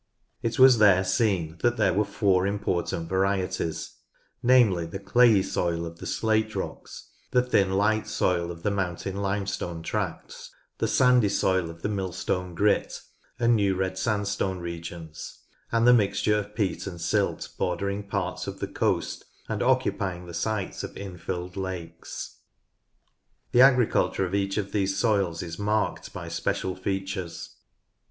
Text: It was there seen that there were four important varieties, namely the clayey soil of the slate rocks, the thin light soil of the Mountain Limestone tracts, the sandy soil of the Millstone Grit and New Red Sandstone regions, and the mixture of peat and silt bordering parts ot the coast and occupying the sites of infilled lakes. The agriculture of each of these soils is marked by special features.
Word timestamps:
It 0.41 0.57
was 0.57 0.79
there 0.79 1.03
seen 1.03 1.59
that 1.61 1.77
there 1.77 1.93
were 1.93 2.03
four 2.05 2.47
important 2.47 3.07
varieties, 3.07 3.97
namely 4.41 4.87
the 4.87 4.97
clayey 4.97 5.43
soil 5.43 5.85
of 5.85 5.99
the 5.99 6.07
slate 6.07 6.55
rocks, 6.55 7.09
the 7.29 7.43
thin 7.43 7.73
light 7.73 8.07
soil 8.07 8.49
of 8.49 8.63
the 8.63 8.71
Mountain 8.71 9.17
Limestone 9.17 9.83
tracts, 9.83 10.49
the 10.79 10.87
sandy 10.87 11.29
soil 11.29 11.69
of 11.69 11.83
the 11.83 11.87
Millstone 11.87 12.55
Grit 12.55 12.99
and 13.39 13.55
New 13.55 13.75
Red 13.75 13.95
Sandstone 13.95 14.57
regions, 14.57 15.37
and 15.71 15.85
the 15.85 15.93
mixture 15.93 16.39
of 16.39 16.55
peat 16.55 16.87
and 16.87 16.99
silt 16.99 17.49
bordering 17.59 18.07
parts 18.07 18.47
ot 18.47 18.57
the 18.59 18.67
coast 18.67 19.23
and 19.47 19.61
occupying 19.61 20.25
the 20.25 20.33
sites 20.33 20.83
of 20.83 20.95
infilled 20.97 21.55
lakes. 21.55 22.37
The 23.51 23.61
agriculture 23.61 24.25
of 24.25 24.33
each 24.33 24.57
of 24.57 24.71
these 24.71 24.97
soils 24.97 25.43
is 25.43 25.59
marked 25.59 26.11
by 26.11 26.27
special 26.27 26.75
features. 26.75 27.55